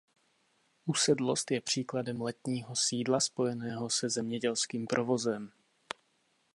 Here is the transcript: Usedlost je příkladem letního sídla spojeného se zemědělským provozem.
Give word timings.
Usedlost 0.85 1.51
je 1.51 1.61
příkladem 1.61 2.21
letního 2.21 2.75
sídla 2.75 3.19
spojeného 3.19 3.89
se 3.89 4.09
zemědělským 4.09 4.87
provozem. 4.87 5.51